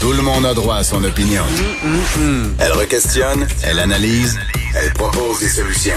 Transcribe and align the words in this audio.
Tout 0.00 0.12
le 0.12 0.22
monde 0.22 0.44
a 0.44 0.52
droit 0.52 0.76
à 0.76 0.84
son 0.84 1.02
opinion. 1.04 1.42
Elle 2.58 2.72
requestionne, 2.72 3.46
elle 3.64 3.78
analyse, 3.78 4.38
elle 4.74 4.92
propose 4.92 5.40
des 5.40 5.48
solutions. 5.48 5.96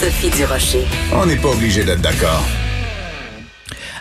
Sophie 0.00 0.30
Durocher. 0.30 0.86
On 1.12 1.26
n'est 1.26 1.36
pas 1.36 1.50
obligé 1.50 1.84
d'être 1.84 2.00
d'accord. 2.00 2.42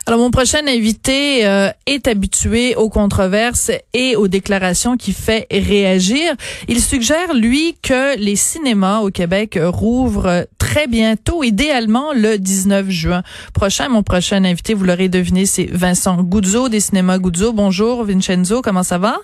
Alors, 0.07 0.19
mon 0.19 0.29
prochain 0.29 0.67
invité 0.67 1.47
euh, 1.47 1.71
est 1.87 2.07
habitué 2.07 2.75
aux 2.75 2.89
controverses 2.89 3.71
et 3.93 4.15
aux 4.15 4.27
déclarations 4.27 4.97
qui 4.97 5.13
fait 5.13 5.47
réagir. 5.49 6.35
Il 6.67 6.79
suggère, 6.79 7.33
lui, 7.33 7.75
que 7.81 8.15
les 8.19 8.35
cinémas 8.35 8.99
au 8.99 9.09
Québec 9.09 9.59
rouvrent 9.59 10.45
très 10.65 10.87
bientôt, 10.87 11.43
idéalement 11.43 12.11
le 12.11 12.37
19 12.37 12.89
juin 12.89 13.21
prochain. 13.53 13.87
Mon 13.87 14.01
prochain 14.01 14.43
invité, 14.43 14.73
vous 14.73 14.83
l'aurez 14.83 15.09
deviné, 15.09 15.45
c'est 15.45 15.69
Vincent 15.71 16.21
Guzzo 16.23 16.69
des 16.69 16.79
cinémas 16.79 17.19
Guzzo. 17.19 17.53
Bonjour, 17.53 18.03
Vincenzo, 18.03 18.61
comment 18.63 18.81
ça 18.81 18.97
va? 18.97 19.17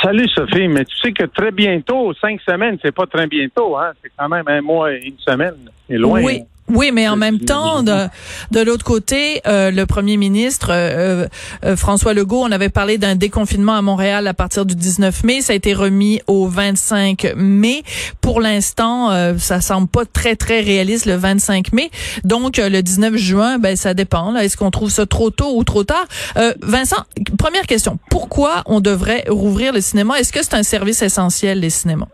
Salut 0.00 0.28
Sophie, 0.28 0.68
mais 0.68 0.84
tu 0.84 0.96
sais 0.98 1.12
que 1.12 1.24
très 1.24 1.50
bientôt, 1.50 2.12
cinq 2.14 2.40
semaines, 2.48 2.78
c'est 2.80 2.94
pas 2.94 3.06
très 3.06 3.26
bientôt, 3.26 3.76
hein? 3.76 3.90
C'est 4.02 4.12
quand 4.16 4.28
même 4.28 4.44
un 4.46 4.60
mois 4.60 4.92
et 4.92 5.00
une 5.04 5.18
semaine. 5.18 5.54
C'est 5.88 5.96
loin. 5.96 6.22
Oui. 6.22 6.42
Oui, 6.68 6.90
mais 6.92 7.08
en 7.08 7.16
même 7.16 7.40
temps, 7.40 7.82
de, 7.82 8.06
de 8.50 8.60
l'autre 8.60 8.84
côté, 8.84 9.40
euh, 9.46 9.70
le 9.70 9.84
premier 9.84 10.16
ministre 10.16 10.68
euh, 10.70 11.26
euh, 11.64 11.76
François 11.76 12.14
Legault, 12.14 12.42
on 12.42 12.52
avait 12.52 12.68
parlé 12.68 12.98
d'un 12.98 13.16
déconfinement 13.16 13.74
à 13.74 13.82
Montréal 13.82 14.26
à 14.26 14.34
partir 14.34 14.64
du 14.64 14.76
19 14.76 15.24
mai. 15.24 15.40
Ça 15.40 15.52
a 15.52 15.56
été 15.56 15.74
remis 15.74 16.20
au 16.28 16.46
25 16.46 17.34
mai. 17.36 17.82
Pour 18.20 18.40
l'instant, 18.40 19.10
ça 19.38 19.60
semble 19.60 19.88
pas 19.88 20.04
très 20.04 20.36
très 20.36 20.60
réaliste 20.60 21.06
le 21.06 21.16
25 21.16 21.72
mai. 21.72 21.90
Donc 22.24 22.56
le 22.56 22.80
19 22.80 23.16
juin, 23.16 23.58
ben 23.58 23.76
ça 23.76 23.92
dépend. 23.92 24.34
Est-ce 24.36 24.56
qu'on 24.56 24.70
trouve 24.70 24.90
ça 24.90 25.04
trop 25.04 25.30
tôt 25.30 25.56
ou 25.56 25.64
trop 25.64 25.84
tard? 25.84 26.06
Vincent, 26.62 27.04
première 27.38 27.66
question. 27.66 27.98
Pourquoi 28.08 28.62
on 28.66 28.80
devrait 28.80 29.24
rouvrir 29.28 29.72
le 29.72 29.80
cinéma 29.80 30.18
Est-ce 30.18 30.32
que 30.32 30.42
c'est 30.42 30.54
un 30.54 30.62
service 30.62 31.02
essentiel 31.02 31.60
les 31.60 31.70
cinémas? 31.70 32.08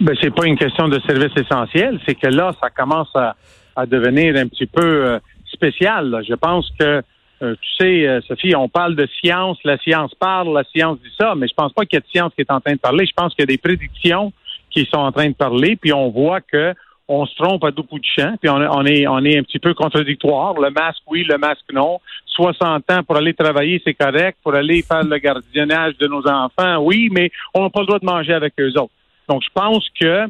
Ben 0.00 0.14
c'est 0.20 0.34
pas 0.34 0.46
une 0.46 0.58
question 0.58 0.88
de 0.88 1.00
service 1.00 1.32
essentiel. 1.36 2.00
C'est 2.06 2.14
que 2.14 2.26
là, 2.26 2.52
ça 2.60 2.68
commence 2.70 3.08
à 3.14 3.34
à 3.76 3.86
devenir 3.86 4.34
un 4.36 4.48
petit 4.48 4.66
peu 4.66 5.06
euh, 5.06 5.18
spécial. 5.52 6.22
Je 6.26 6.34
pense 6.34 6.70
que, 6.78 7.02
euh, 7.42 7.54
tu 7.60 7.70
sais, 7.78 8.08
euh, 8.08 8.20
Sophie, 8.22 8.56
on 8.56 8.68
parle 8.68 8.96
de 8.96 9.06
science, 9.20 9.58
la 9.64 9.78
science 9.78 10.14
parle, 10.14 10.52
la 10.54 10.64
science 10.64 10.98
dit 11.00 11.12
ça, 11.18 11.34
mais 11.36 11.46
je 11.46 11.54
pense 11.54 11.72
pas 11.72 11.84
qu'il 11.84 11.98
y 11.98 11.98
ait 11.98 12.00
de 12.00 12.10
science 12.10 12.32
qui 12.34 12.40
est 12.40 12.50
en 12.50 12.60
train 12.60 12.72
de 12.72 12.80
parler. 12.80 13.06
Je 13.06 13.12
pense 13.14 13.34
qu'il 13.34 13.42
y 13.42 13.48
a 13.48 13.54
des 13.54 13.58
prédictions 13.58 14.32
qui 14.70 14.86
sont 14.86 14.98
en 14.98 15.12
train 15.12 15.28
de 15.28 15.34
parler, 15.34 15.76
puis 15.76 15.92
on 15.92 16.10
voit 16.10 16.40
que 16.40 16.74
on 17.08 17.24
se 17.24 17.36
trompe 17.36 17.62
à 17.62 17.70
deux 17.70 17.84
coups 17.84 18.02
de 18.02 18.06
champ, 18.20 18.34
puis 18.40 18.50
on, 18.50 18.56
on, 18.56 18.84
est 18.84 19.06
on 19.06 19.24
est 19.24 19.38
un 19.38 19.42
petit 19.44 19.60
peu 19.60 19.74
contradictoire. 19.74 20.54
Le 20.54 20.70
masque, 20.70 21.02
oui, 21.06 21.22
le 21.22 21.38
masque, 21.38 21.72
non. 21.72 22.00
60 22.26 22.90
ans 22.90 23.02
pour 23.04 23.16
aller 23.16 23.32
travailler, 23.32 23.80
c'est 23.84 23.94
correct. 23.94 24.38
Pour 24.42 24.54
aller 24.54 24.82
faire 24.82 25.04
le 25.04 25.16
gardiennage 25.18 25.96
de 25.98 26.08
nos 26.08 26.26
enfants, 26.26 26.78
oui, 26.78 27.08
mais 27.12 27.30
on 27.54 27.62
n'a 27.62 27.70
pas 27.70 27.80
le 27.80 27.86
droit 27.86 27.98
de 28.00 28.04
manger 28.04 28.32
avec 28.32 28.54
eux 28.58 28.72
autres. 28.76 28.92
Donc, 29.28 29.42
je 29.44 29.50
pense 29.54 29.88
que 30.00 30.26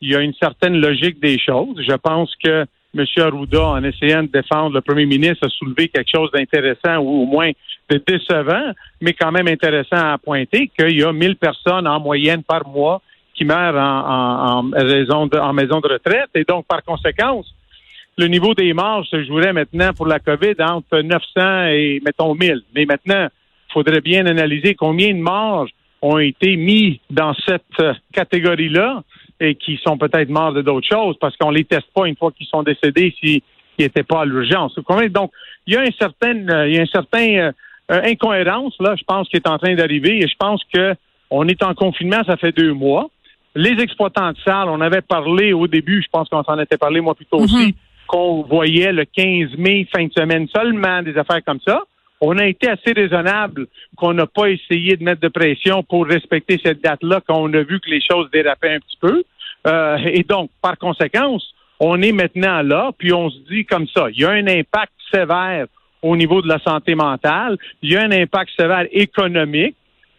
il 0.00 0.10
y 0.10 0.14
a 0.14 0.20
une 0.20 0.34
certaine 0.34 0.80
logique 0.80 1.20
des 1.20 1.38
choses. 1.38 1.80
Je 1.86 1.94
pense 1.94 2.32
que 2.42 2.66
M. 2.96 3.04
Arruda, 3.18 3.62
en 3.62 3.84
essayant 3.84 4.22
de 4.22 4.28
défendre 4.28 4.74
le 4.74 4.80
premier 4.80 5.06
ministre, 5.06 5.46
a 5.46 5.50
soulevé 5.50 5.88
quelque 5.88 6.10
chose 6.10 6.30
d'intéressant 6.32 6.98
ou 6.98 7.22
au 7.22 7.26
moins 7.26 7.50
de 7.90 8.02
décevant, 8.06 8.72
mais 9.00 9.12
quand 9.12 9.30
même 9.30 9.48
intéressant 9.48 10.12
à 10.12 10.18
pointer 10.18 10.70
qu'il 10.76 10.98
y 10.98 11.04
a 11.04 11.12
1000 11.12 11.36
personnes 11.36 11.86
en 11.86 12.00
moyenne 12.00 12.42
par 12.42 12.66
mois 12.66 13.02
qui 13.34 13.44
meurent 13.44 13.76
en, 13.76 14.62
maison 14.62 15.26
de 15.26 15.92
retraite. 15.92 16.30
Et 16.34 16.44
donc, 16.44 16.66
par 16.66 16.82
conséquence, 16.82 17.46
le 18.16 18.26
niveau 18.26 18.54
des 18.54 18.72
morts 18.72 19.06
se 19.06 19.22
jouerait 19.24 19.52
maintenant 19.52 19.92
pour 19.92 20.06
la 20.06 20.18
COVID 20.18 20.54
entre 20.60 21.00
900 21.00 21.66
et, 21.68 22.02
mettons, 22.04 22.34
1000. 22.34 22.62
Mais 22.74 22.84
maintenant, 22.84 23.28
il 23.68 23.72
faudrait 23.72 24.00
bien 24.00 24.26
analyser 24.26 24.74
combien 24.74 25.14
de 25.14 25.20
morts 25.20 25.68
ont 26.02 26.18
été 26.18 26.56
mis 26.56 27.00
dans 27.10 27.34
cette 27.46 27.62
catégorie-là 28.12 29.02
et 29.40 29.54
qui 29.54 29.78
sont 29.84 29.96
peut-être 29.96 30.28
morts 30.28 30.52
de 30.52 30.62
d'autres 30.62 30.88
choses 30.88 31.16
parce 31.20 31.36
qu'on 31.36 31.50
les 31.50 31.64
teste 31.64 31.88
pas 31.94 32.06
une 32.06 32.16
fois 32.16 32.32
qu'ils 32.32 32.46
sont 32.46 32.62
décédés 32.62 33.14
s'ils 33.18 33.40
n'étaient 33.78 34.02
pas 34.02 34.22
à 34.22 34.24
l'urgence. 34.24 34.74
Donc, 35.10 35.32
il 35.66 35.74
y 35.74 35.76
a 35.76 35.82
un 35.82 35.90
certain, 35.98 36.66
il 36.66 36.74
y 36.74 36.78
a 36.78 36.82
un 36.82 36.86
certain 36.86 37.28
euh, 37.28 37.52
euh, 37.90 38.02
incohérence 38.04 38.74
là, 38.80 38.94
je 38.96 39.04
pense, 39.04 39.28
qui 39.28 39.36
est 39.36 39.48
en 39.48 39.58
train 39.58 39.74
d'arriver 39.74 40.22
et 40.22 40.28
je 40.28 40.36
pense 40.38 40.62
que 40.72 40.94
on 41.30 41.46
est 41.46 41.62
en 41.62 41.74
confinement, 41.74 42.22
ça 42.26 42.36
fait 42.36 42.52
deux 42.52 42.72
mois. 42.72 43.10
Les 43.54 43.80
exploitants 43.82 44.32
de 44.32 44.38
salles, 44.44 44.68
on 44.68 44.80
avait 44.80 45.02
parlé 45.02 45.52
au 45.52 45.66
début, 45.66 46.02
je 46.02 46.08
pense 46.10 46.28
qu'on 46.28 46.42
s'en 46.42 46.58
était 46.58 46.78
parlé 46.78 47.00
moi 47.00 47.14
plutôt 47.14 47.38
aussi, 47.38 47.66
mhm. 47.66 47.72
qu'on 48.06 48.42
voyait 48.42 48.92
le 48.92 49.04
15 49.04 49.56
mai, 49.58 49.86
fin 49.94 50.06
de 50.06 50.12
semaine 50.12 50.48
seulement, 50.48 51.02
des 51.02 51.16
affaires 51.18 51.44
comme 51.44 51.60
ça. 51.66 51.82
On 52.20 52.36
a 52.38 52.46
été 52.46 52.68
assez 52.68 52.92
raisonnable 52.92 53.66
qu'on 53.96 54.12
n'a 54.12 54.26
pas 54.26 54.50
essayé 54.50 54.96
de 54.96 55.04
mettre 55.04 55.20
de 55.20 55.28
pression 55.28 55.82
pour 55.82 56.06
respecter 56.06 56.60
cette 56.62 56.82
date-là 56.82 57.20
quand 57.26 57.38
on 57.38 57.52
a 57.54 57.62
vu 57.62 57.80
que 57.80 57.90
les 57.90 58.00
choses 58.00 58.28
dérapaient 58.32 58.74
un 58.74 58.80
petit 58.80 58.98
peu. 59.00 59.22
Euh, 59.66 59.98
et 60.04 60.22
donc, 60.22 60.50
par 60.60 60.76
conséquence, 60.78 61.54
on 61.80 62.00
est 62.02 62.12
maintenant 62.12 62.62
là, 62.62 62.90
puis 62.96 63.12
on 63.12 63.30
se 63.30 63.38
dit 63.50 63.64
comme 63.64 63.86
ça, 63.88 64.08
il 64.10 64.20
y 64.20 64.24
a 64.24 64.30
un 64.30 64.46
impact 64.46 64.92
sévère 65.12 65.66
au 66.02 66.16
niveau 66.16 66.42
de 66.42 66.48
la 66.48 66.58
santé 66.60 66.94
mentale, 66.94 67.56
il 67.82 67.92
y 67.92 67.96
a 67.96 68.02
un 68.02 68.12
impact 68.12 68.50
sévère 68.58 68.86
économique. 68.92 69.76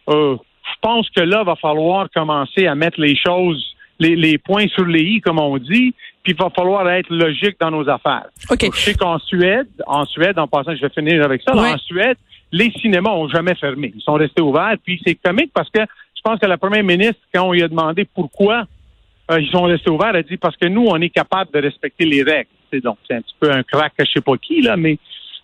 Euh, 0.08 0.36
je 0.36 0.78
pense 0.80 1.08
que 1.10 1.20
là, 1.20 1.42
va 1.42 1.56
falloir 1.56 2.08
commencer 2.14 2.66
à 2.66 2.74
mettre 2.74 3.00
les 3.00 3.16
choses, 3.16 3.74
les, 3.98 4.16
les 4.16 4.38
points 4.38 4.68
sur 4.68 4.84
les 4.84 5.02
i, 5.02 5.20
comme 5.20 5.38
on 5.38 5.58
dit, 5.58 5.94
puis 6.22 6.32
il 6.32 6.38
va 6.38 6.50
falloir 6.50 6.88
être 6.90 7.10
logique 7.10 7.56
dans 7.60 7.70
nos 7.70 7.88
affaires. 7.88 8.26
Okay. 8.50 8.70
je 8.74 8.78
sais 8.78 8.94
qu'en 8.94 9.18
Suède, 9.18 9.68
en 9.86 10.04
Suède, 10.04 10.38
en 10.38 10.46
passant, 10.46 10.74
je 10.76 10.82
vais 10.82 10.90
finir 10.90 11.24
avec 11.24 11.42
ça, 11.42 11.54
en 11.54 11.78
Suède, 11.78 12.16
les 12.52 12.70
cinémas 12.72 13.10
ont 13.10 13.28
jamais 13.28 13.54
fermé. 13.54 13.92
Ils 13.94 14.02
sont 14.02 14.14
restés 14.14 14.42
ouverts, 14.42 14.76
puis 14.84 15.00
c'est 15.04 15.14
comique 15.14 15.52
parce 15.54 15.70
que 15.70 15.80
je 15.80 16.20
pense 16.22 16.38
que 16.38 16.46
la 16.46 16.58
première 16.58 16.84
ministre, 16.84 17.20
quand 17.32 17.44
on 17.44 17.52
lui 17.52 17.62
a 17.62 17.68
demandé 17.68 18.04
pourquoi 18.04 18.64
euh, 19.30 19.40
ils 19.40 19.50
sont 19.50 19.62
restés 19.62 19.90
ouverts, 19.90 20.10
elle 20.10 20.16
a 20.16 20.22
dit 20.22 20.36
parce 20.36 20.56
que 20.56 20.66
nous, 20.66 20.86
on 20.86 21.00
est 21.00 21.10
capable 21.10 21.50
de 21.52 21.60
respecter 21.60 22.04
les 22.04 22.22
règles. 22.22 22.50
C'est 22.70 22.82
donc 22.82 22.98
c'est 23.08 23.14
un 23.14 23.22
petit 23.22 23.36
peu 23.40 23.50
un 23.50 23.62
crack 23.62 23.92
je 23.98 24.04
sais 24.04 24.20
pas 24.20 24.36
qui, 24.36 24.60
là, 24.60 24.76
mais 24.76 24.98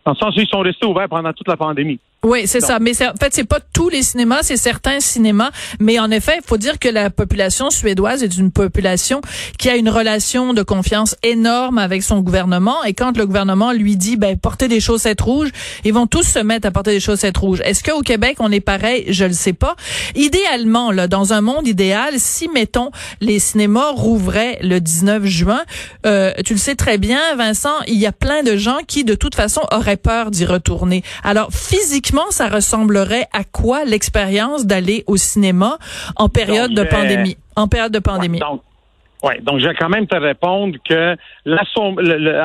dans 0.04 0.12
le 0.12 0.16
sens 0.16 0.36
où 0.36 0.40
ils 0.40 0.48
sont 0.48 0.60
restés 0.60 0.86
ouverts 0.86 1.08
pendant 1.08 1.32
toute 1.32 1.48
la 1.48 1.56
pandémie. 1.56 1.98
Oui, 2.24 2.46
c'est 2.46 2.60
ça. 2.60 2.78
Mais 2.80 2.90
en 3.02 3.14
fait, 3.20 3.32
c'est 3.32 3.44
pas 3.44 3.60
tous 3.72 3.88
les 3.88 4.02
cinémas, 4.02 4.42
c'est 4.42 4.56
certains 4.56 4.98
cinémas. 4.98 5.50
Mais 5.78 6.00
en 6.00 6.10
effet, 6.10 6.38
il 6.42 6.46
faut 6.46 6.56
dire 6.56 6.80
que 6.80 6.88
la 6.88 7.08
population 7.08 7.70
suédoise 7.70 8.24
est 8.24 8.36
une 8.36 8.50
population 8.50 9.20
qui 9.58 9.70
a 9.70 9.76
une 9.76 9.88
relation 9.88 10.52
de 10.52 10.62
confiance 10.62 11.14
énorme 11.22 11.78
avec 11.78 12.02
son 12.02 12.20
gouvernement. 12.20 12.82
Et 12.82 12.94
quand 12.94 13.16
le 13.16 13.26
gouvernement 13.26 13.70
lui 13.72 13.96
dit, 13.96 14.16
ben, 14.16 14.36
portez 14.36 14.66
des 14.66 14.80
chaussettes 14.80 15.20
rouges, 15.20 15.50
ils 15.84 15.92
vont 15.92 16.08
tous 16.08 16.24
se 16.24 16.40
mettre 16.40 16.66
à 16.66 16.72
porter 16.72 16.90
des 16.90 17.00
chaussettes 17.00 17.36
rouges. 17.36 17.60
Est-ce 17.64 17.84
qu'au 17.84 18.00
Québec, 18.00 18.38
on 18.40 18.50
est 18.50 18.60
pareil? 18.60 19.04
Je 19.08 19.24
le 19.24 19.32
sais 19.32 19.52
pas. 19.52 19.76
Idéalement, 20.16 20.90
là, 20.90 21.06
dans 21.06 21.32
un 21.32 21.40
monde 21.40 21.68
idéal, 21.68 22.14
si, 22.16 22.48
mettons, 22.48 22.90
les 23.20 23.38
cinémas 23.38 23.92
rouvraient 23.92 24.58
le 24.62 24.80
19 24.80 25.24
juin, 25.26 25.62
euh, 26.06 26.32
tu 26.44 26.54
le 26.54 26.58
sais 26.58 26.74
très 26.74 26.98
bien, 26.98 27.36
Vincent, 27.36 27.74
il 27.86 27.98
y 27.98 28.06
a 28.06 28.12
plein 28.12 28.42
de 28.42 28.56
gens 28.56 28.78
qui, 28.86 29.04
de 29.04 29.14
toute 29.14 29.36
façon, 29.36 29.62
auraient 29.70 29.96
peur 29.96 30.32
d'y 30.32 30.44
retourner. 30.44 31.04
Alors, 31.22 31.50
physiquement, 31.52 32.05
ça 32.30 32.48
ressemblerait 32.48 33.26
à 33.32 33.44
quoi 33.44 33.84
l'expérience 33.84 34.66
d'aller 34.66 35.04
au 35.06 35.16
cinéma 35.16 35.78
en 36.16 36.28
période 36.28 36.72
de 36.72 36.84
pandémie? 36.84 37.36
En 37.56 37.68
période 37.68 37.92
de 37.92 37.98
pandémie? 37.98 38.38
donc, 38.38 38.62
ouais, 39.22 39.40
donc 39.40 39.60
je 39.60 39.68
vais 39.68 39.74
quand 39.74 39.88
même 39.88 40.06
te 40.06 40.16
répondre 40.16 40.76
que 40.88 41.16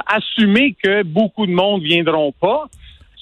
assumer 0.07 0.75
que 0.81 1.03
beaucoup 1.03 1.45
de 1.45 1.51
monde 1.51 1.81
viendront 1.81 2.31
pas, 2.31 2.65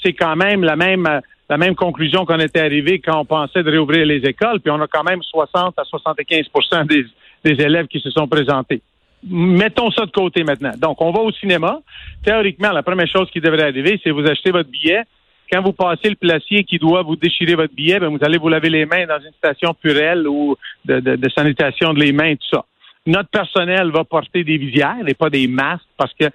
c'est 0.03 0.13
quand 0.13 0.35
même 0.35 0.63
la 0.63 0.75
même 0.75 1.21
la 1.49 1.57
même 1.57 1.75
conclusion 1.75 2.25
qu'on 2.25 2.39
était 2.39 2.61
arrivé 2.61 2.99
quand 2.99 3.19
on 3.19 3.25
pensait 3.25 3.63
de 3.63 3.71
réouvrir 3.71 4.05
les 4.05 4.17
écoles, 4.17 4.59
puis 4.59 4.71
on 4.71 4.79
a 4.81 4.87
quand 4.87 5.03
même 5.03 5.23
60 5.23 5.73
à 5.77 5.83
75 5.83 6.87
des, 6.87 7.05
des 7.43 7.63
élèves 7.63 7.87
qui 7.87 7.99
se 7.99 8.11
sont 8.11 8.27
présentés. 8.27 8.81
Mettons 9.27 9.89
ça 9.91 10.05
de 10.05 10.11
côté 10.11 10.43
maintenant. 10.43 10.71
Donc, 10.77 11.01
on 11.01 11.11
va 11.11 11.21
au 11.21 11.31
cinéma. 11.31 11.79
Théoriquement, 12.23 12.71
la 12.71 12.83
première 12.83 13.07
chose 13.07 13.29
qui 13.31 13.41
devrait 13.41 13.63
arriver, 13.63 13.99
c'est 14.03 14.11
vous 14.11 14.25
acheter 14.25 14.51
votre 14.51 14.69
billet, 14.69 15.03
quand 15.51 15.61
vous 15.61 15.73
passez 15.73 16.09
le 16.09 16.15
placier 16.15 16.63
qui 16.63 16.77
doit 16.77 17.01
vous 17.01 17.15
déchirer 17.15 17.55
votre 17.55 17.73
billet, 17.73 17.99
ben, 17.99 18.09
vous 18.09 18.19
allez 18.21 18.37
vous 18.37 18.49
laver 18.49 18.69
les 18.69 18.85
mains 18.85 19.05
dans 19.05 19.19
une 19.19 19.33
station 19.33 19.73
purelle 19.73 20.27
ou 20.27 20.55
de, 20.85 20.99
de, 20.99 21.29
sanitation 21.29 21.93
de 21.93 21.99
les 21.99 22.11
mains, 22.11 22.35
tout 22.35 22.55
ça. 22.55 22.65
Notre 23.05 23.29
personnel 23.29 23.91
va 23.91 24.03
porter 24.03 24.43
des 24.43 24.57
visières 24.57 25.07
et 25.07 25.13
pas 25.13 25.29
des 25.29 25.47
masques 25.47 25.87
parce 25.97 26.13
que 26.13 26.25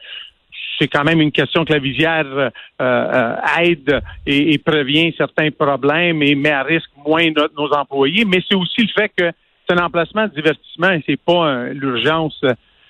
c'est 0.79 0.89
quand 0.89 1.05
même 1.05 1.21
une 1.21 1.31
question 1.31 1.65
que 1.65 1.73
la 1.73 1.79
visière 1.79 2.27
euh, 2.27 2.51
euh, 2.81 3.37
aide 3.61 4.01
et, 4.27 4.59
prévient 4.59 5.15
certains 5.17 5.51
problèmes 5.51 6.23
et 6.23 6.35
met 6.35 6.51
à 6.51 6.65
risque 6.65 6.91
moins 7.07 7.27
nos 7.57 7.73
employés, 7.73 8.25
mais 8.25 8.43
c'est 8.49 8.57
aussi 8.57 8.83
le 8.83 8.89
fait 8.89 9.13
que 9.17 9.31
c'est 9.69 9.79
un 9.79 9.85
emplacement 9.85 10.27
de 10.27 10.35
divertissement 10.35 10.91
et 10.91 11.03
c'est 11.07 11.21
pas 11.21 11.67
l'urgence 11.67 12.41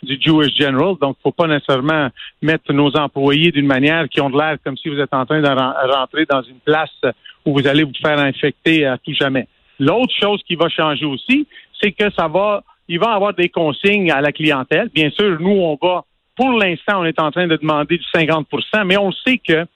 du 0.04 0.18
Jewish 0.20 0.54
General. 0.56 0.94
Donc, 1.00 1.16
faut 1.22 1.32
pas 1.32 1.46
nécessairement 1.46 2.08
mettre 2.42 2.72
nos 2.72 2.94
employés 2.96 3.50
d'une 3.50 3.66
manière 3.66 4.08
qui 4.08 4.20
ont 4.20 4.30
de 4.30 4.38
l'air 4.38 4.56
comme 4.64 4.76
si 4.76 4.88
vous 4.88 4.98
êtes 4.98 5.12
en 5.12 5.26
train 5.26 5.40
de 5.40 5.92
rentrer 5.92 6.26
dans 6.26 6.42
une 6.42 6.60
place 6.64 7.00
où 7.44 7.58
vous 7.58 7.66
allez 7.66 7.84
vous 7.84 7.92
faire 8.00 8.18
infecter 8.18 8.86
à 8.86 8.98
tout 8.98 9.14
jamais. 9.14 9.48
L'autre 9.78 10.14
chose 10.18 10.42
qui 10.46 10.54
va 10.54 10.68
changer 10.68 11.04
aussi, 11.04 11.46
c'est 11.80 11.92
que 11.92 12.10
ça 12.16 12.28
va, 12.28 12.62
il 12.88 12.98
va 12.98 13.12
avoir 13.12 13.34
des 13.34 13.48
consignes 13.48 14.10
à 14.10 14.20
la 14.20 14.32
clientèle. 14.32 14.88
Bien 14.94 15.10
sûr, 15.10 15.38
nous, 15.40 15.50
on 15.50 15.78
va 15.80 16.04
pour 16.36 16.50
l'instant, 16.50 17.00
on 17.00 17.04
est 17.04 17.20
en 17.20 17.30
train 17.30 17.46
de 17.46 17.56
demander 17.56 17.98
du 17.98 18.04
50% 18.14 18.84
mais 18.84 18.96
on 18.96 19.12
sait 19.12 19.38
que 19.38 19.66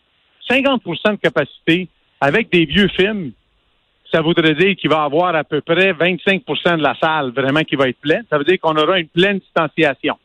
50% 0.51 1.13
de 1.13 1.17
capacité 1.17 1.89
avec 2.21 2.51
des 2.51 2.65
vieux 2.65 2.89
films, 2.89 3.33
ça 4.13 4.23
voudrait 4.23 4.55
dire 4.55 4.75
qu'il 4.77 4.91
va 4.91 5.03
avoir 5.03 5.35
à 5.35 5.45
peu 5.45 5.61
près 5.61 5.93
25% 5.93 6.79
de 6.79 6.83
la 6.83 6.95
salle 7.01 7.31
vraiment 7.31 7.63
qui 7.63 7.77
va 7.77 7.89
être 7.89 8.01
pleine. 8.01 8.25
Ça 8.31 8.39
veut 8.39 8.45
dire 8.45 8.59
qu'on 8.61 8.77
aura 8.77 8.99
une 8.99 9.09
pleine 9.09 9.39
distanciation. 9.39 10.17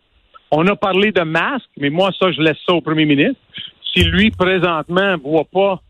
On 0.51 0.65
a 0.68 0.75
parlé 0.75 1.12
de 1.12 1.21
masques, 1.21 1.69
mais 1.77 1.89
moi, 1.89 2.12
ça, 2.18 2.31
je 2.31 2.41
laisse 2.41 2.57
ça 2.65 2.74
au 2.74 2.81
premier 2.81 3.06
ministre. 3.06 3.41
Si 3.94 4.03
lui, 4.03 4.31
présentement, 4.31 5.18
voit 5.24 5.45
pas, 5.51 5.81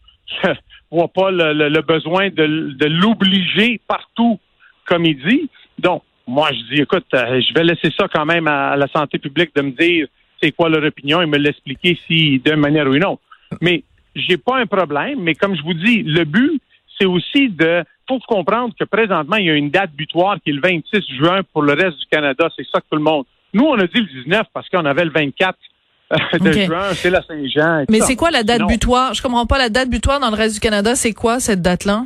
voit 0.91 1.07
pas 1.09 1.31
le, 1.31 1.81
besoin 1.81 2.29
de, 2.29 2.85
l'obliger 2.85 3.79
partout, 3.87 4.39
comme 4.87 5.05
il 5.05 5.17
dit. 5.23 5.49
Donc, 5.77 6.03
moi, 6.25 6.49
je 6.51 6.75
dis, 6.75 6.81
écoute, 6.81 7.05
euh, 7.13 7.41
je 7.41 7.53
vais 7.53 7.63
laisser 7.63 7.91
ça 7.97 8.07
quand 8.11 8.25
même 8.25 8.47
à 8.47 8.75
la 8.75 8.87
santé 8.87 9.19
publique 9.19 9.53
de 9.55 9.61
me 9.61 9.71
dire 9.71 10.07
c'est 10.41 10.51
quoi 10.51 10.69
leur 10.69 10.83
opinion 10.83 11.21
et 11.21 11.25
me 11.25 11.37
l'expliquer 11.37 11.97
si 12.07 12.39
d'une 12.39 12.55
manière 12.55 12.87
ou 12.87 12.93
une 12.93 13.05
autre. 13.05 13.21
Mais 13.61 13.83
j'ai 14.15 14.37
pas 14.37 14.57
un 14.57 14.65
problème, 14.65 15.19
mais 15.21 15.35
comme 15.35 15.55
je 15.55 15.61
vous 15.61 15.73
dis, 15.73 16.03
le 16.03 16.23
but, 16.23 16.61
c'est 16.97 17.05
aussi 17.05 17.49
de 17.49 17.83
faut 18.07 18.19
comprendre 18.27 18.73
que 18.77 18.83
présentement, 18.83 19.37
il 19.37 19.45
y 19.45 19.49
a 19.49 19.53
une 19.53 19.69
date 19.69 19.91
butoir 19.91 20.37
qui 20.43 20.49
est 20.49 20.53
le 20.53 20.61
26 20.61 21.17
juin 21.17 21.41
pour 21.53 21.61
le 21.61 21.73
reste 21.73 21.97
du 21.99 22.05
Canada. 22.11 22.49
C'est 22.55 22.65
ça 22.71 22.79
que 22.79 22.85
tout 22.89 22.97
le 22.97 23.03
monde. 23.03 23.25
Nous, 23.53 23.63
on 23.63 23.77
a 23.79 23.87
dit 23.87 23.99
le 23.99 24.23
19 24.23 24.47
parce 24.53 24.67
qu'on 24.69 24.85
avait 24.85 25.05
le 25.05 25.11
24 25.11 25.57
euh, 26.11 26.39
de 26.39 26.51
juin, 26.51 26.93
c'est 26.93 27.09
la 27.09 27.21
Saint-Jean. 27.21 27.85
Mais 27.89 28.01
c'est 28.01 28.15
quoi 28.15 28.31
la 28.31 28.43
date 28.43 28.67
butoir? 28.67 29.13
Je 29.13 29.21
comprends 29.21 29.45
pas 29.45 29.57
la 29.57 29.69
date 29.69 29.89
butoir 29.89 30.19
dans 30.19 30.29
le 30.29 30.35
reste 30.35 30.55
du 30.55 30.59
Canada. 30.59 30.95
C'est 30.95 31.13
quoi 31.13 31.39
cette 31.39 31.61
date-là? 31.61 32.05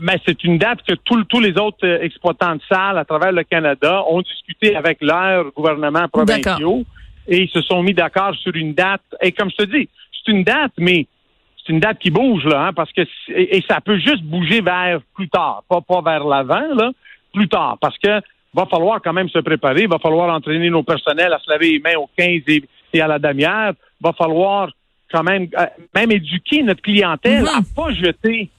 Mais 0.00 0.20
c'est 0.26 0.42
une 0.42 0.58
date 0.58 0.80
que 0.86 0.94
tous 0.94 1.40
les 1.40 1.56
autres 1.56 1.86
euh, 1.86 2.02
exploitants 2.02 2.56
de 2.56 2.60
salles 2.68 2.98
à 2.98 3.04
travers 3.04 3.32
le 3.32 3.44
Canada 3.44 4.02
ont 4.08 4.20
discuté 4.22 4.74
avec 4.74 4.98
leur 5.00 5.52
gouvernement 5.52 6.08
provinciaux 6.08 6.84
et 7.28 7.42
ils 7.42 7.48
se 7.48 7.62
sont 7.62 7.82
mis 7.82 7.94
d'accord 7.94 8.34
sur 8.34 8.54
une 8.54 8.74
date. 8.74 9.02
Et 9.22 9.32
comme 9.32 9.50
je 9.50 9.64
te 9.64 9.70
dis, 9.70 9.88
c'est 10.12 10.32
une 10.32 10.42
date, 10.42 10.72
mais 10.78 11.06
c'est 11.64 11.72
une 11.72 11.80
date 11.80 11.98
qui 11.98 12.10
bouge, 12.10 12.44
là, 12.44 12.66
hein, 12.66 12.72
parce 12.72 12.92
que 12.92 13.02
et, 13.28 13.62
ça 13.68 13.80
peut 13.80 13.98
juste 13.98 14.22
bouger 14.22 14.60
vers 14.60 15.00
plus 15.14 15.28
tard, 15.28 15.62
pas, 15.68 15.80
pas 15.80 16.02
vers 16.02 16.24
l'avant, 16.24 16.74
là, 16.74 16.90
plus 17.32 17.48
tard, 17.48 17.78
parce 17.80 17.98
que 17.98 18.20
va 18.52 18.66
falloir 18.66 19.00
quand 19.02 19.12
même 19.12 19.28
se 19.28 19.38
préparer, 19.38 19.82
il 19.82 19.88
va 19.88 19.98
falloir 19.98 20.34
entraîner 20.34 20.70
nos 20.70 20.82
personnels 20.82 21.32
à 21.32 21.38
se 21.38 21.50
laver 21.50 21.72
les 21.72 21.78
mains 21.80 21.96
aux 21.96 22.08
15 22.16 22.42
et, 22.48 23.00
à 23.00 23.08
la 23.08 23.18
damière, 23.18 23.72
va 24.00 24.12
falloir 24.12 24.70
quand 25.10 25.24
même 25.24 25.48
euh, 25.58 25.66
même 25.94 26.12
éduquer 26.12 26.62
notre 26.62 26.82
clientèle 26.82 27.46
à 27.46 27.60
mm-hmm. 27.60 27.74
pas 27.74 27.92
jeter 27.92 28.50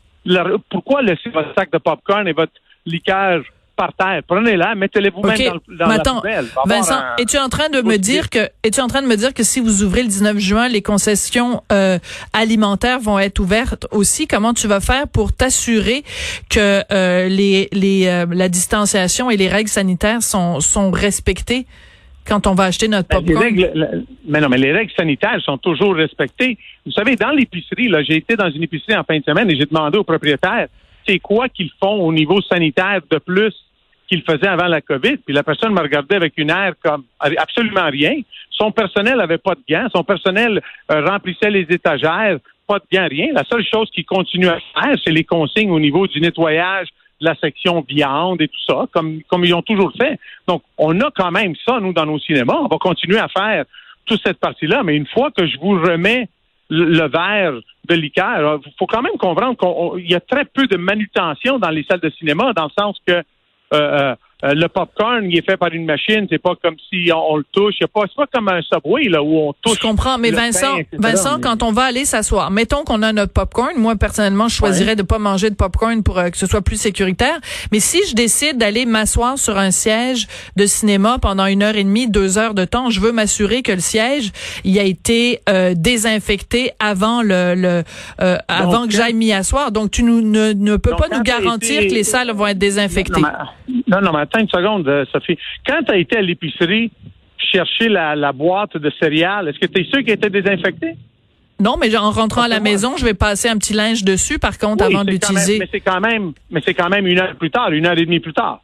pourquoi 0.69 1.01
laisser 1.01 1.29
votre 1.29 1.53
sac 1.55 1.71
de 1.71 1.77
popcorn 1.77 2.27
et 2.27 2.33
votre 2.33 2.53
liqueur 2.85 3.43
par 3.75 3.93
terre. 3.93 4.21
Prenez-la, 4.27 4.75
mettez-les 4.75 5.09
vous-même 5.09 5.37
dans, 5.67 5.87
la 5.87 5.99
poubelle. 5.99 6.45
Vincent, 6.65 7.01
es-tu 7.19 7.37
en 7.37 7.49
train 7.49 7.69
de 7.69 7.81
me 7.81 7.97
dire 7.97 8.29
que 8.29 8.49
es-tu 8.63 8.81
en 8.81 8.87
train 8.87 9.01
de 9.01 9.07
me 9.07 9.15
dire 9.15 9.33
que 9.33 9.43
si 9.43 9.59
vous 9.59 9.83
ouvrez 9.83 10.01
le 10.01 10.07
19 10.07 10.37
juin, 10.37 10.67
les 10.67 10.81
concessions 10.81 11.61
euh, 11.71 11.99
alimentaires 12.33 12.99
vont 12.99 13.19
être 13.19 13.39
ouvertes 13.39 13.87
aussi? 13.91 14.27
Comment 14.27 14.53
tu 14.53 14.67
vas 14.67 14.79
faire 14.79 15.07
pour 15.07 15.33
t'assurer 15.33 16.03
que 16.49 16.81
euh, 16.91 17.27
les, 17.27 17.69
les 17.71 18.07
euh, 18.07 18.25
la 18.29 18.49
distanciation 18.49 19.29
et 19.29 19.37
les 19.37 19.47
règles 19.47 19.69
sanitaires 19.69 20.23
sont 20.23 20.59
sont 20.59 20.91
respectées 20.91 21.65
quand 22.27 22.47
on 22.47 22.55
va 22.55 22.65
acheter 22.65 22.87
notre 22.87 23.09
ben, 23.09 23.23
popcorn? 23.23 24.05
mais 24.27 24.41
non, 24.41 24.49
mais 24.49 24.57
les 24.57 24.71
règles 24.71 24.93
sanitaires 24.97 25.39
sont 25.41 25.57
toujours 25.57 25.95
respectées. 25.95 26.57
Vous 26.85 26.91
savez, 26.91 27.15
dans 27.15 27.31
l'épicerie, 27.31 27.87
là, 27.87 28.01
j'ai 28.03 28.15
été 28.15 28.35
dans 28.35 28.49
une 28.49 28.63
épicerie 28.63 28.95
en 28.95 29.03
fin 29.03 29.17
de 29.19 29.23
semaine 29.23 29.49
et 29.51 29.55
j'ai 29.55 29.65
demandé 29.65 29.97
au 29.97 30.03
propriétaire 30.03 30.67
c'est 31.07 31.19
quoi 31.19 31.49
qu'ils 31.49 31.71
font 31.79 32.01
au 32.01 32.13
niveau 32.13 32.41
sanitaire 32.41 33.01
de 33.09 33.17
plus? 33.17 33.53
Qu'il 34.07 34.23
faisait 34.23 34.47
avant 34.47 34.67
la 34.67 34.81
COVID. 34.81 35.17
Puis 35.17 35.33
la 35.33 35.43
personne 35.43 35.73
me 35.73 35.81
regardait 35.81 36.15
avec 36.15 36.33
une 36.37 36.49
air 36.49 36.73
comme 36.83 37.03
absolument 37.19 37.89
rien. 37.89 38.13
Son 38.51 38.71
personnel 38.71 39.19
avait 39.19 39.37
pas 39.37 39.55
de 39.55 39.63
gants. 39.67 39.87
Son 39.93 40.03
personnel 40.03 40.61
euh, 40.91 41.05
remplissait 41.05 41.49
les 41.49 41.65
étagères. 41.69 42.37
Pas 42.67 42.79
de 42.79 42.85
gants, 42.91 43.07
rien. 43.09 43.27
La 43.33 43.43
seule 43.43 43.65
chose 43.65 43.89
qu'il 43.91 44.05
continue 44.05 44.47
à 44.47 44.59
faire, 44.73 44.95
c'est 45.03 45.11
les 45.11 45.23
consignes 45.23 45.71
au 45.71 45.79
niveau 45.79 46.07
du 46.07 46.19
nettoyage 46.19 46.87
de 47.21 47.25
la 47.25 47.35
section 47.35 47.85
viande 47.87 48.41
et 48.41 48.47
tout 48.47 48.63
ça, 48.67 48.87
comme, 48.91 49.21
comme 49.29 49.45
ils 49.45 49.53
ont 49.53 49.61
toujours 49.61 49.91
fait. 49.97 50.19
Donc, 50.47 50.63
on 50.77 50.99
a 51.01 51.09
quand 51.15 51.31
même 51.31 51.53
ça, 51.65 51.79
nous, 51.79 51.93
dans 51.93 52.05
nos 52.05 52.19
cinémas. 52.19 52.57
On 52.59 52.67
va 52.67 52.77
continuer 52.77 53.19
à 53.19 53.27
faire 53.29 53.65
toute 54.05 54.21
cette 54.25 54.39
partie-là. 54.39 54.83
Mais 54.83 54.95
une 54.95 55.07
fois 55.07 55.31
que 55.31 55.45
je 55.47 55.57
vous 55.59 55.79
remets 55.79 56.27
le, 56.69 57.07
verre 57.07 57.53
de 57.87 57.95
liqueur, 57.95 58.59
il 58.65 58.73
faut 58.77 58.87
quand 58.87 59.01
même 59.01 59.17
comprendre 59.17 59.55
qu'il 59.95 60.09
y 60.09 60.15
a 60.15 60.19
très 60.19 60.45
peu 60.45 60.67
de 60.67 60.77
manutention 60.77 61.59
dans 61.59 61.69
les 61.69 61.83
salles 61.83 61.99
de 61.99 62.09
cinéma, 62.09 62.53
dans 62.53 62.65
le 62.65 62.71
sens 62.77 62.97
que 63.05 63.23
euh, 63.75 64.15
euh, 64.45 64.49
euh, 64.49 64.53
le 64.53 64.67
popcorn, 64.67 65.25
il 65.29 65.37
est 65.37 65.45
fait 65.45 65.57
par 65.57 65.71
une 65.71 65.85
machine. 65.85 66.27
C'est 66.29 66.41
pas 66.41 66.53
comme 66.61 66.75
si 66.89 67.09
on, 67.13 67.37
le 67.37 67.45
touche. 67.51 67.75
C'est 67.79 67.91
pas, 67.91 68.03
pas 68.15 68.27
comme 68.31 68.49
un 68.49 68.61
subway 68.61 69.05
là 69.05 69.21
où 69.21 69.37
on 69.37 69.53
touche. 69.53 69.75
Je 69.75 69.81
comprends, 69.81 70.17
mais 70.17 70.31
Vincent, 70.31 70.77
Vincent, 70.93 71.39
quand 71.41 71.63
on 71.63 71.71
va 71.71 71.83
aller 71.83 72.05
s'asseoir, 72.05 72.51
mettons 72.51 72.83
qu'on 72.83 73.01
a 73.01 73.13
notre 73.13 73.33
popcorn. 73.33 73.73
Moi 73.77 73.95
personnellement, 73.95 74.47
je 74.47 74.55
choisirais 74.55 74.95
de 74.95 75.03
pas 75.03 75.19
manger 75.19 75.49
de 75.49 75.55
popcorn 75.55 76.03
pour 76.03 76.15
que 76.15 76.37
ce 76.37 76.47
soit 76.47 76.61
plus 76.61 76.79
sécuritaire. 76.79 77.39
Mais 77.71 77.79
si 77.79 77.99
je 78.07 78.15
décide 78.15 78.57
d'aller 78.57 78.85
m'asseoir 78.85 79.37
sur 79.37 79.57
un 79.57 79.71
siège 79.71 80.27
de 80.55 80.65
cinéma 80.65 81.17
pendant 81.21 81.45
une 81.45 81.63
heure 81.63 81.75
et 81.75 81.83
demie, 81.83 82.07
deux 82.07 82.37
heures 82.37 82.53
de 82.53 82.65
temps, 82.65 82.89
je 82.89 82.99
veux 82.99 83.11
m'assurer 83.11 83.61
que 83.61 83.71
le 83.71 83.79
siège 83.79 84.31
il 84.63 84.77
a 84.79 84.83
été 84.83 85.41
désinfecté 85.75 86.71
avant 86.79 87.21
le, 87.21 87.55
le 87.55 87.83
avant 88.47 88.85
que 88.87 88.93
j'aille 88.93 89.13
m'y 89.13 89.33
asseoir. 89.33 89.71
Donc 89.71 89.91
tu 89.91 90.03
nous, 90.03 90.21
ne, 90.21 90.53
ne 90.53 90.75
peux 90.77 90.95
pas 90.95 91.07
nous 91.11 91.23
garantir 91.23 91.81
que 91.81 91.93
les 91.93 92.03
salles 92.03 92.31
vont 92.31 92.47
être 92.47 92.57
désinfectées. 92.57 93.21
Non, 93.21 93.29
non, 93.67 93.84
mais 93.87 94.19
attends 94.19 94.39
une 94.39 94.49
seconde, 94.49 94.87
euh, 94.87 95.05
Sophie. 95.11 95.37
Quand 95.65 95.83
tu 95.83 95.91
as 95.91 95.97
été 95.97 96.17
à 96.17 96.21
l'épicerie 96.21 96.91
chercher 97.37 97.89
la, 97.89 98.31
boîte 98.31 98.77
de 98.77 98.91
céréales, 98.99 99.49
est-ce 99.49 99.59
que 99.59 99.67
tu 99.67 99.81
es 99.81 99.83
sûr 99.85 100.03
qu'elle 100.03 100.15
était 100.15 100.29
désinfectée? 100.29 100.95
Non, 101.59 101.77
mais 101.79 101.95
en 101.95 102.11
rentrant 102.11 102.41
à 102.41 102.47
la 102.47 102.59
maison, 102.59 102.97
je 102.97 103.05
vais 103.05 103.13
passer 103.13 103.47
un 103.47 103.57
petit 103.57 103.73
linge 103.73 104.03
dessus, 104.03 104.39
par 104.39 104.57
contre, 104.57 104.83
avant 104.83 105.05
de 105.05 105.11
l'utiliser. 105.11 105.59
Mais 105.59 105.69
c'est 105.71 105.79
quand 105.79 106.01
même, 106.01 106.33
mais 106.49 106.61
c'est 106.65 106.73
quand 106.73 106.89
même 106.89 107.07
une 107.07 107.19
heure 107.19 107.35
plus 107.35 107.49
tard, 107.49 107.71
une 107.71 107.85
heure 107.85 107.97
et 107.97 108.05
demie 108.05 108.19
plus 108.19 108.33
tard. 108.33 108.61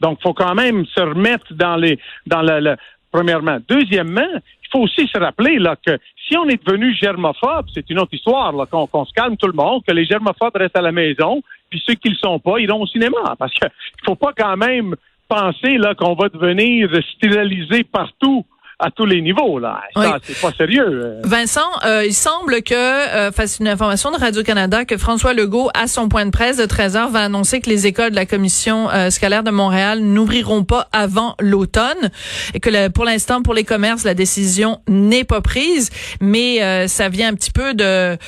Donc, 0.00 0.18
faut 0.22 0.32
quand 0.32 0.54
même 0.54 0.86
se 0.86 1.00
remettre 1.00 1.52
dans 1.52 1.76
les, 1.76 1.98
dans 2.26 2.40
le, 2.40 2.76
premièrement. 3.10 3.58
Deuxièmement, 3.68 4.26
il 4.32 4.68
faut 4.72 4.80
aussi 4.80 5.06
se 5.06 5.18
rappeler 5.18 5.58
là 5.58 5.76
que 5.86 5.98
si 6.26 6.36
on 6.36 6.48
est 6.48 6.64
devenu 6.64 6.94
germophobe, 6.94 7.66
c'est 7.74 7.88
une 7.90 7.98
autre 7.98 8.14
histoire, 8.14 8.52
là, 8.52 8.66
qu'on 8.66 9.04
se 9.04 9.12
calme 9.12 9.36
tout 9.36 9.46
le 9.46 9.52
monde, 9.52 9.82
que 9.86 9.92
les 9.92 10.06
germophobes 10.06 10.56
restent 10.56 10.78
à 10.78 10.82
la 10.82 10.92
maison, 10.92 11.42
puis 11.72 11.82
ceux 11.86 11.94
qui 11.94 12.10
le 12.10 12.16
sont 12.16 12.38
pas 12.38 12.58
iront 12.58 12.82
au 12.82 12.86
cinéma. 12.86 13.34
Parce 13.38 13.52
qu'il 13.54 13.70
faut 14.04 14.14
pas 14.14 14.32
quand 14.36 14.58
même 14.58 14.94
penser 15.26 15.78
là 15.78 15.94
qu'on 15.94 16.14
va 16.14 16.28
devenir 16.28 16.90
stérilisé 17.16 17.82
partout 17.84 18.44
à 18.78 18.90
tous 18.90 19.06
les 19.06 19.22
niveaux 19.22 19.58
là. 19.58 19.80
c'est 20.22 20.40
pas 20.40 20.50
sérieux. 20.52 21.18
Vincent, 21.22 21.60
euh, 21.86 22.04
il 22.04 22.12
semble 22.12 22.62
que 22.62 22.74
euh, 22.74 23.30
face 23.30 23.60
une 23.60 23.68
information 23.68 24.10
de 24.10 24.16
Radio 24.16 24.42
Canada 24.42 24.84
que 24.84 24.98
François 24.98 25.32
Legault 25.34 25.70
à 25.72 25.86
son 25.86 26.08
point 26.08 26.26
de 26.26 26.30
presse 26.30 26.56
de 26.56 26.66
13 26.66 26.96
h 26.96 27.10
va 27.10 27.20
annoncer 27.20 27.60
que 27.60 27.70
les 27.70 27.86
écoles 27.86 28.10
de 28.10 28.16
la 28.16 28.26
commission 28.26 28.90
euh, 28.90 29.08
scolaire 29.10 29.44
de 29.44 29.52
Montréal 29.52 30.00
n'ouvriront 30.00 30.64
pas 30.64 30.88
avant 30.92 31.36
l'automne 31.40 32.10
et 32.54 32.60
que 32.60 32.88
pour 32.88 33.04
l'instant 33.04 33.42
pour 33.42 33.54
les 33.54 33.64
commerces 33.64 34.04
la 34.04 34.14
décision 34.14 34.80
n'est 34.88 35.24
pas 35.24 35.40
prise, 35.40 35.90
mais 36.20 36.88
ça 36.88 37.08
vient 37.08 37.28
un 37.28 37.34
petit 37.34 37.52
peu 37.52 37.74
de 37.74 38.18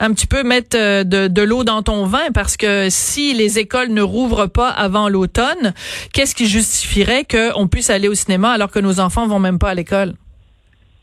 un 0.00 0.12
petit 0.12 0.26
peu 0.26 0.42
mettre 0.42 0.76
euh, 0.76 1.04
de, 1.04 1.28
de 1.28 1.42
l'eau 1.42 1.64
dans 1.64 1.82
ton 1.82 2.04
vin 2.04 2.30
parce 2.34 2.56
que 2.56 2.88
si 2.90 3.34
les 3.34 3.58
écoles 3.58 3.88
ne 3.88 4.02
rouvrent 4.02 4.48
pas 4.48 4.68
avant 4.68 5.08
l'automne, 5.08 5.72
qu'est-ce 6.12 6.34
qui 6.34 6.46
justifierait 6.46 7.24
qu'on 7.24 7.68
puisse 7.68 7.90
aller 7.90 8.08
au 8.08 8.14
cinéma 8.14 8.50
alors 8.50 8.70
que 8.70 8.80
nos 8.80 9.00
enfants 9.00 9.26
vont 9.26 9.38
même 9.38 9.58
pas 9.58 9.70
à 9.70 9.74
l'école? 9.74 10.12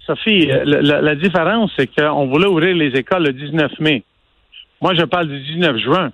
Sophie, 0.06 0.52
euh, 0.52 0.64
la, 0.66 1.16
différence, 1.16 1.72
c'est 1.78 1.88
qu'on 1.88 2.28
voulait 2.28 2.48
ouvrir 2.48 2.76
les 2.76 2.98
écoles 2.98 3.24
le 3.24 3.34
19 3.34 3.72
mai. 3.80 4.04
Moi, 4.82 4.94
je 4.96 5.04
parle 5.04 5.28
du 5.28 5.40
19 5.40 5.78
juin. 5.78 6.12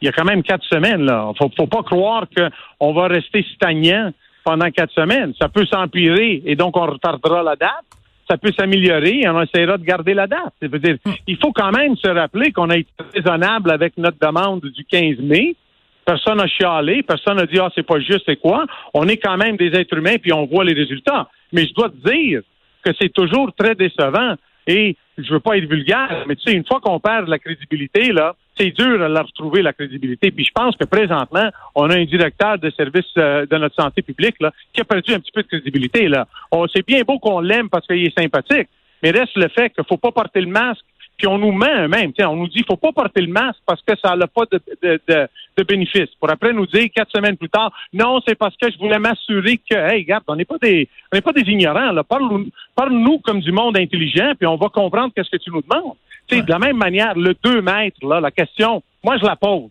Il 0.00 0.06
y 0.06 0.08
a 0.08 0.12
quand 0.12 0.24
même 0.24 0.42
quatre 0.42 0.64
semaines, 0.64 1.02
là. 1.02 1.32
Faut, 1.38 1.50
faut 1.56 1.66
pas 1.66 1.82
croire 1.82 2.26
qu'on 2.36 2.92
va 2.92 3.06
rester 3.06 3.44
stagnant 3.54 4.12
pendant 4.44 4.70
quatre 4.70 4.92
semaines. 4.92 5.32
Ça 5.40 5.48
peut 5.48 5.64
s'empirer 5.66 6.42
et 6.44 6.56
donc 6.56 6.76
on 6.76 6.86
retardera 6.86 7.42
la 7.42 7.56
date 7.56 7.84
ça 8.28 8.38
peut 8.38 8.52
s'améliorer 8.58 9.20
et 9.20 9.28
on 9.28 9.40
essaiera 9.42 9.78
de 9.78 9.84
garder 9.84 10.14
la 10.14 10.26
date. 10.26 10.54
dire, 10.62 10.96
hmm. 11.04 11.12
il 11.26 11.36
faut 11.36 11.52
quand 11.52 11.72
même 11.72 11.96
se 11.96 12.08
rappeler 12.08 12.52
qu'on 12.52 12.70
a 12.70 12.76
été 12.76 12.90
raisonnable 13.14 13.70
avec 13.70 13.96
notre 13.98 14.18
demande 14.18 14.60
du 14.62 14.84
15 14.84 15.18
mai. 15.18 15.56
Personne 16.04 16.36
n'a 16.36 16.46
chialé, 16.46 17.02
personne 17.02 17.36
n'a 17.36 17.46
dit 17.46 17.58
ah 17.58 17.70
c'est 17.74 17.86
pas 17.86 17.98
juste, 17.98 18.22
c'est 18.26 18.36
quoi? 18.36 18.66
On 18.92 19.08
est 19.08 19.16
quand 19.16 19.36
même 19.36 19.56
des 19.56 19.74
êtres 19.74 19.96
humains 19.96 20.16
puis 20.20 20.32
on 20.32 20.46
voit 20.46 20.64
les 20.64 20.74
résultats. 20.74 21.28
Mais 21.52 21.66
je 21.66 21.72
dois 21.72 21.88
te 21.88 22.10
dire 22.10 22.42
que 22.84 22.90
c'est 23.00 23.12
toujours 23.12 23.52
très 23.54 23.74
décevant. 23.74 24.34
Et 24.66 24.96
je 25.18 25.32
veux 25.32 25.40
pas 25.40 25.56
être 25.56 25.68
vulgaire, 25.68 26.24
mais 26.26 26.36
tu 26.36 26.50
sais, 26.50 26.56
une 26.56 26.64
fois 26.64 26.80
qu'on 26.80 26.98
perd 26.98 27.28
la 27.28 27.38
crédibilité, 27.38 28.12
là, 28.12 28.34
c'est 28.58 28.70
dur 28.70 29.02
à 29.02 29.08
la 29.08 29.22
retrouver, 29.22 29.62
la 29.62 29.72
crédibilité. 29.72 30.30
Puis 30.30 30.44
je 30.44 30.52
pense 30.54 30.76
que 30.76 30.84
présentement, 30.84 31.48
on 31.74 31.90
a 31.90 31.96
un 31.96 32.04
directeur 32.04 32.58
de 32.58 32.70
service 32.70 33.04
euh, 33.18 33.46
de 33.46 33.56
notre 33.58 33.74
santé 33.74 34.02
publique 34.02 34.36
là, 34.40 34.52
qui 34.72 34.80
a 34.80 34.84
perdu 34.84 35.12
un 35.12 35.20
petit 35.20 35.32
peu 35.32 35.42
de 35.42 35.48
crédibilité. 35.48 36.08
Là. 36.08 36.26
On 36.50 36.66
C'est 36.68 36.86
bien 36.86 37.02
beau 37.02 37.18
qu'on 37.18 37.40
l'aime 37.40 37.68
parce 37.68 37.86
qu'il 37.86 38.04
est 38.04 38.18
sympathique, 38.18 38.68
mais 39.02 39.10
reste 39.10 39.36
le 39.36 39.48
fait 39.48 39.70
qu'il 39.70 39.84
faut 39.84 39.96
pas 39.96 40.12
porter 40.12 40.40
le 40.40 40.48
masque 40.48 40.84
puis 41.16 41.26
on 41.26 41.38
nous 41.38 41.52
met 41.52 41.88
même, 41.88 42.12
on 42.20 42.36
nous 42.36 42.48
dit 42.48 42.56
qu'il 42.56 42.66
faut 42.66 42.76
pas 42.76 42.92
porter 42.92 43.20
le 43.20 43.32
masque 43.32 43.60
parce 43.66 43.80
que 43.82 43.94
ça 44.02 44.16
n'a 44.16 44.26
pas 44.26 44.44
de, 44.50 44.60
de, 44.82 45.00
de, 45.06 45.28
de, 45.56 45.62
bénéfice. 45.62 46.08
Pour 46.18 46.30
après 46.30 46.52
nous 46.52 46.66
dire 46.66 46.88
quatre 46.94 47.10
semaines 47.12 47.36
plus 47.36 47.48
tard, 47.48 47.72
non, 47.92 48.20
c'est 48.26 48.34
parce 48.34 48.56
que 48.56 48.70
je 48.70 48.78
voulais 48.78 48.98
m'assurer 48.98 49.58
que, 49.58 49.74
hey, 49.74 50.02
regarde, 50.02 50.24
on 50.26 50.36
n'est 50.36 50.44
pas 50.44 50.58
des, 50.58 50.88
on 51.12 51.16
n'est 51.16 51.22
pas 51.22 51.32
des 51.32 51.42
ignorants. 51.42 51.94
Parle, 52.08 52.46
parle-nous 52.74 53.18
comme 53.20 53.40
du 53.40 53.52
monde 53.52 53.76
intelligent, 53.76 54.32
puis 54.38 54.46
on 54.46 54.56
va 54.56 54.68
comprendre 54.68 55.12
qu'est-ce 55.14 55.30
que 55.30 55.42
tu 55.42 55.50
nous 55.50 55.62
demandes. 55.62 55.94
Ouais. 56.32 56.42
De 56.42 56.50
la 56.50 56.58
même 56.58 56.76
manière, 56.76 57.14
le 57.16 57.34
2 57.42 57.60
mètres, 57.60 58.04
là, 58.06 58.20
la 58.20 58.30
question, 58.30 58.82
moi 59.02 59.16
je 59.18 59.24
la 59.24 59.36
pose. 59.36 59.70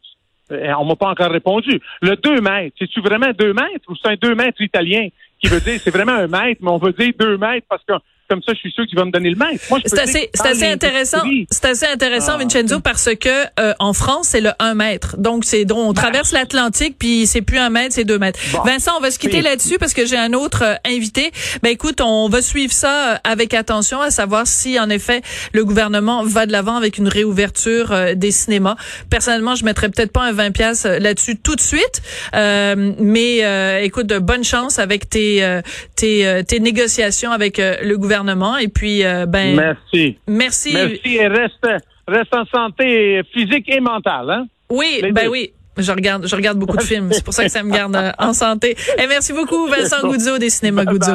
Euh, 0.51 0.73
on 0.77 0.85
m'a 0.85 0.95
pas 0.95 1.07
encore 1.07 1.31
répondu. 1.31 1.81
Le 2.01 2.15
2 2.15 2.41
mètres, 2.41 2.75
c'est-tu 2.79 3.01
vraiment 3.01 3.31
2 3.38 3.53
mètres 3.53 3.89
ou 3.89 3.95
c'est 3.95 4.09
un 4.09 4.15
2 4.15 4.35
mètres 4.35 4.62
italien 4.62 5.07
qui 5.41 5.50
veut 5.50 5.59
dire 5.59 5.79
c'est 5.79 5.91
vraiment 5.91 6.13
un 6.13 6.27
mètre, 6.27 6.62
mais 6.62 6.69
on 6.69 6.77
veut 6.77 6.93
dire 6.93 7.13
2 7.17 7.38
mètres 7.38 7.65
parce 7.69 7.83
que 7.83 7.93
comme 8.33 8.41
ça, 8.41 8.53
je 8.53 8.59
suis 8.59 8.71
sûr 8.71 8.87
qu'il 8.87 8.97
va 8.97 9.05
me 9.05 9.11
donner 9.11 9.29
le. 9.29 9.37
C'est 9.85 9.99
assez, 9.99 10.29
c'est 10.33 10.47
assez 10.47 10.65
intéressant. 10.65 11.21
C'est 11.51 11.65
assez 11.65 11.85
intéressant, 11.85 12.33
ah, 12.35 12.37
Vincenzo, 12.37 12.79
parce 12.79 13.09
que 13.13 13.29
euh, 13.59 13.73
en 13.77 13.93
France, 13.93 14.29
c'est 14.29 14.41
le 14.41 14.49
1 14.57 14.73
mètre. 14.73 15.17
Donc, 15.19 15.45
c'est 15.45 15.71
on 15.71 15.93
ben. 15.93 16.01
traverse 16.01 16.31
l'Atlantique, 16.31 16.95
puis 16.97 17.27
c'est 17.27 17.43
plus 17.43 17.59
un 17.59 17.69
mètre, 17.69 17.93
c'est 17.93 18.05
2 18.05 18.17
mètres. 18.17 18.39
Bon. 18.51 18.63
Vincent, 18.63 18.93
on 18.97 19.01
va 19.01 19.11
se 19.11 19.19
quitter 19.19 19.41
là-dessus 19.41 19.77
parce 19.77 19.93
que 19.93 20.07
j'ai 20.07 20.17
un 20.17 20.33
autre 20.33 20.63
euh, 20.63 20.75
invité. 20.85 21.31
Ben 21.61 21.69
écoute, 21.69 22.01
on 22.01 22.27
va 22.27 22.41
suivre 22.41 22.73
ça 22.73 23.13
euh, 23.13 23.15
avec 23.23 23.53
attention, 23.53 24.01
à 24.01 24.09
savoir 24.09 24.47
si 24.47 24.79
en 24.79 24.89
effet 24.89 25.21
le 25.53 25.63
gouvernement 25.63 26.23
va 26.23 26.47
de 26.47 26.51
l'avant 26.51 26.75
avec 26.75 26.97
une 26.97 27.07
réouverture 27.07 27.91
euh, 27.91 28.15
des 28.15 28.31
cinémas. 28.31 28.77
Personnellement, 29.11 29.53
je 29.53 29.63
mettrais 29.63 29.89
peut-être 29.89 30.11
pas 30.11 30.23
un 30.23 30.31
20 30.31 30.51
pièces 30.51 30.85
là-dessus 30.85 31.37
tout 31.37 31.55
de 31.55 31.61
suite, 31.61 32.01
mais 32.33 33.83
écoute, 33.85 34.07
bonne 34.07 34.43
chance 34.43 34.79
avec 34.79 35.09
tes 35.09 35.61
tes, 35.95 36.43
tes 36.47 36.59
négociations 36.59 37.31
avec 37.31 37.57
le 37.57 37.95
gouvernement 37.97 38.22
et 38.59 38.67
puis, 38.67 39.05
euh, 39.05 39.25
ben. 39.25 39.55
Merci. 39.55 40.17
Merci. 40.27 40.73
Merci 40.73 41.15
et 41.15 41.27
reste, 41.27 41.67
reste 42.07 42.35
en 42.35 42.45
santé 42.45 43.21
physique 43.33 43.69
et 43.69 43.79
mentale, 43.79 44.29
hein? 44.29 44.45
Oui, 44.69 45.03
ben 45.11 45.27
oui. 45.29 45.53
Je 45.77 45.91
regarde, 45.91 46.27
je 46.27 46.35
regarde 46.35 46.59
beaucoup 46.59 46.77
de 46.77 46.83
films. 46.83 47.11
C'est 47.11 47.23
pour 47.23 47.33
ça 47.33 47.43
que 47.43 47.49
ça 47.49 47.63
me 47.63 47.71
garde 47.71 47.95
euh, 47.95 48.11
en 48.19 48.33
santé. 48.33 48.75
Et 48.99 49.07
merci 49.07 49.33
beaucoup, 49.33 49.67
Vincent 49.67 50.01
Goudzo 50.03 50.37
des 50.37 50.49
Cinémas 50.51 50.85
Goudzo. 50.85 51.13